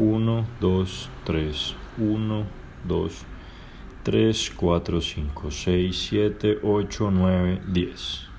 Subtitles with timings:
[0.00, 0.86] 1, 2,
[1.26, 2.46] 3, 1,
[2.86, 3.10] 2,
[4.02, 8.29] 3, 4, 5, 6, 7, 8, 9, 10.